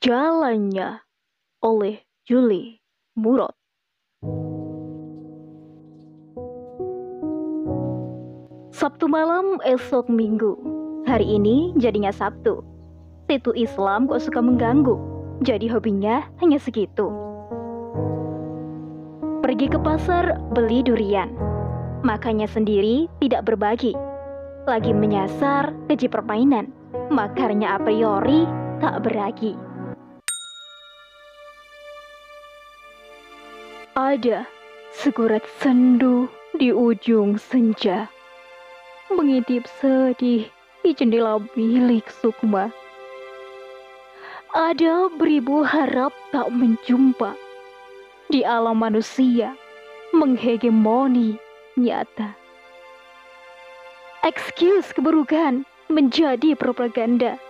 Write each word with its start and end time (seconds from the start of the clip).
Jalannya 0.00 1.04
oleh 1.60 2.00
Julie 2.24 2.80
Murad. 3.20 3.52
Sabtu 8.72 9.12
malam 9.12 9.60
esok 9.60 10.08
minggu. 10.08 10.56
Hari 11.04 11.36
ini 11.36 11.76
jadinya 11.76 12.08
Sabtu. 12.16 12.64
Situ 13.28 13.52
Islam 13.52 14.08
kok 14.08 14.24
suka 14.24 14.40
mengganggu. 14.40 14.96
Jadi 15.44 15.68
hobinya 15.68 16.24
hanya 16.40 16.56
segitu. 16.56 17.12
Pergi 19.44 19.68
ke 19.68 19.76
pasar 19.84 20.40
beli 20.56 20.80
durian. 20.80 21.28
Makanya 22.08 22.48
sendiri 22.48 23.04
tidak 23.20 23.52
berbagi. 23.52 23.92
Lagi 24.64 24.96
menyasar 24.96 25.76
keji 25.92 26.08
permainan. 26.08 26.72
Makarnya 27.12 27.76
a 27.76 27.78
priori 27.84 28.48
tak 28.80 29.04
beragi. 29.04 29.68
Ada 33.98 34.46
segurat 34.94 35.42
sendu 35.58 36.30
di 36.54 36.70
ujung 36.70 37.42
senja. 37.42 38.06
Mengintip 39.10 39.66
sedih 39.82 40.46
di 40.86 40.90
jendela 40.94 41.42
bilik 41.58 42.06
Sukma. 42.22 42.70
Ada 44.54 45.10
beribu 45.18 45.66
harap 45.66 46.14
tak 46.30 46.54
menjumpa. 46.54 47.34
Di 48.30 48.46
alam 48.46 48.78
manusia 48.78 49.58
menghegemoni 50.14 51.34
nyata. 51.74 52.38
Excuse 54.22 54.94
keburukan 54.94 55.66
menjadi 55.90 56.54
propaganda. 56.54 57.42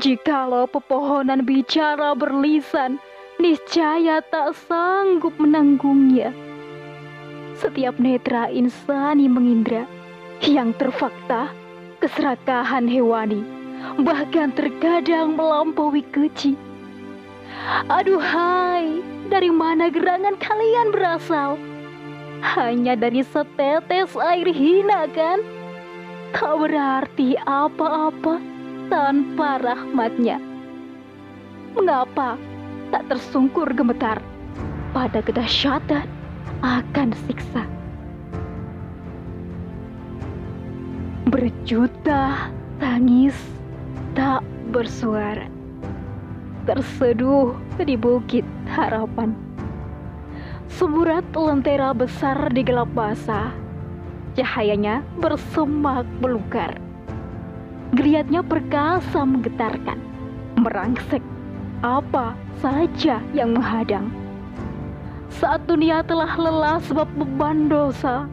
Jikalau 0.00 0.64
pepohonan 0.64 1.44
bicara 1.44 2.16
berlisan 2.16 2.96
niscaya 3.36 4.24
tak 4.24 4.56
sanggup 4.66 5.36
menanggungnya. 5.36 6.32
Setiap 7.56 7.96
netra 7.96 8.52
insani 8.52 9.28
mengindra, 9.28 9.88
yang 10.44 10.76
terfakta 10.76 11.52
keserakahan 12.00 12.84
hewani, 12.84 13.40
bahkan 14.04 14.52
terkadang 14.52 15.36
melampaui 15.36 16.04
keji. 16.12 16.56
Aduhai, 17.88 19.00
dari 19.32 19.48
mana 19.48 19.88
gerangan 19.88 20.36
kalian 20.36 20.92
berasal? 20.92 21.56
Hanya 22.44 22.92
dari 23.00 23.24
setetes 23.24 24.12
air 24.12 24.48
hina 24.52 25.08
kan? 25.16 25.40
Tak 26.36 26.52
berarti 26.60 27.32
apa-apa 27.48 28.36
tanpa 28.92 29.56
rahmatnya. 29.64 30.36
Mengapa 31.72 32.36
tak 32.90 33.06
tersungkur 33.10 33.66
gemetar 33.74 34.22
pada 34.94 35.20
kedahsyatan 35.20 36.06
akan 36.62 37.08
siksa. 37.26 37.66
Berjuta 41.26 42.48
tangis 42.78 43.36
tak 44.14 44.40
bersuara, 44.72 45.50
terseduh 46.64 47.52
di 47.82 47.98
bukit 47.98 48.46
harapan. 48.70 49.34
Semburat 50.70 51.24
lentera 51.34 51.92
besar 51.92 52.48
di 52.54 52.62
gelap 52.64 52.88
basah, 52.94 53.52
cahayanya 54.38 55.02
bersemak 55.20 56.06
belukar. 56.22 56.78
Geliatnya 57.94 58.42
perkasa 58.42 59.22
menggetarkan, 59.22 59.98
merangsek 60.58 61.22
apa 61.84 62.32
saja 62.60 63.20
yang 63.36 63.56
menghadang. 63.56 64.08
Saat 65.36 65.68
dunia 65.68 66.00
telah 66.00 66.32
lelah 66.38 66.80
sebab 66.80 67.04
beban 67.12 67.68
dosa, 67.68 68.24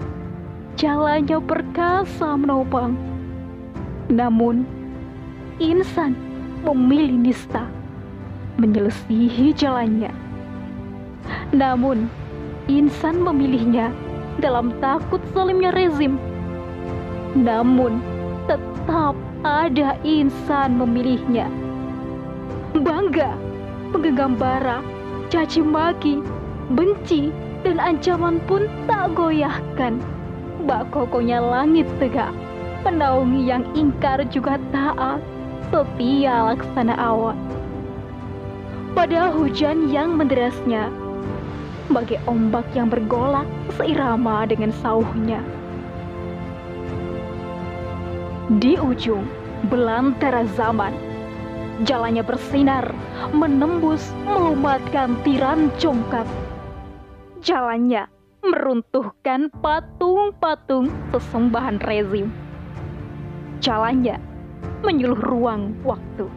jalannya 0.79 1.41
perkasa 1.43 2.39
menopang. 2.39 2.95
Namun, 4.07 4.63
insan 5.59 6.15
memilih 6.63 7.19
nista, 7.19 7.67
menyelesihi 8.55 9.51
jalannya. 9.51 10.15
Namun, 11.51 12.07
insan 12.71 13.19
memilihnya 13.19 13.91
dalam 14.39 14.71
takut 14.79 15.19
salimnya 15.35 15.75
rezim. 15.75 16.15
Namun, 17.35 17.99
tetap 18.47 19.17
ada 19.43 19.99
insan 20.07 20.79
memilihnya 20.79 21.51
bangga, 22.81 23.37
menggenggam 23.93 24.33
bara, 24.33 24.81
caci 25.29 25.61
maki, 25.61 26.23
benci, 26.73 27.29
dan 27.61 27.77
ancaman 27.77 28.41
pun 28.49 28.65
tak 28.89 29.13
goyahkan. 29.13 30.01
Bak 30.65 30.89
kokonya 30.89 31.43
langit 31.43 31.85
tegak, 31.99 32.31
menaungi 32.81 33.41
yang 33.45 33.63
ingkar 33.77 34.23
juga 34.33 34.57
taat, 34.73 35.21
setia 35.69 36.53
laksana 36.53 36.95
awan. 36.97 37.37
Pada 38.93 39.33
hujan 39.33 39.89
yang 39.89 40.15
menderasnya, 40.15 40.93
bagai 41.89 42.21
ombak 42.29 42.63
yang 42.77 42.87
bergolak 42.87 43.49
seirama 43.75 44.45
dengan 44.45 44.69
sauhnya. 44.79 45.41
Di 48.61 48.77
ujung 48.77 49.25
belantara 49.71 50.45
zaman, 50.53 50.93
Jalannya 51.81 52.21
bersinar, 52.21 52.85
menembus, 53.33 54.13
melumatkan 54.29 55.17
tiran 55.25 55.73
congkak. 55.81 56.29
Jalannya 57.41 58.05
meruntuhkan 58.45 59.49
patung-patung 59.57 60.93
sesembahan 61.09 61.81
rezim. 61.81 62.29
Jalannya 63.57 64.21
menyuluh 64.85 65.17
ruang 65.17 65.73
waktu. 65.81 66.29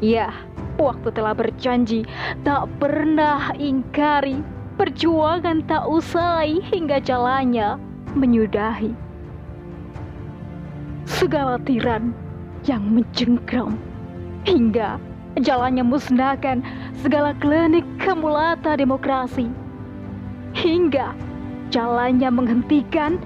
Ya, 0.00 0.32
waktu 0.80 1.12
telah 1.12 1.36
berjanji 1.36 2.08
tak 2.48 2.72
pernah 2.80 3.52
ingkari 3.60 4.40
perjuangan 4.80 5.68
tak 5.68 5.84
usai 5.84 6.64
hingga 6.64 6.96
jalannya 6.96 7.76
menyudahi. 8.16 8.96
Segala 11.04 11.60
tiran 11.60 12.16
yang 12.66 12.82
mencengkram 12.94 13.78
hingga 14.46 14.98
jalannya 15.40 15.82
musnahkan 15.86 16.60
segala 17.00 17.32
klinik 17.40 17.86
kemulata 18.02 18.76
demokrasi. 18.76 19.48
Hingga 20.52 21.16
jalannya 21.72 22.28
menghentikan 22.28 23.16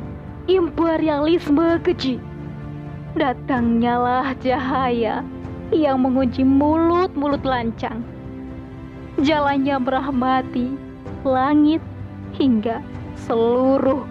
imperialisme 0.47 1.83
keji. 1.83 2.23
Datangnya 3.17 3.97
lah 3.99 4.29
cahaya 4.39 5.27
yang 5.75 5.99
mengunci 6.05 6.47
mulut-mulut 6.47 7.43
lancang. 7.43 8.05
Jalannya 9.19 9.81
merahmati 9.81 10.77
langit 11.27 11.83
hingga 12.37 12.85
seluruh 13.27 14.05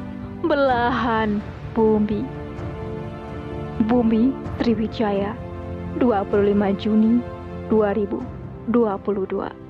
belahan 0.44 1.40
bumi 1.78 2.45
Bumi 3.84 4.32
Sriwijaya 4.60 5.36
25 6.00 6.80
Juni 6.80 7.20
2022 7.70 9.65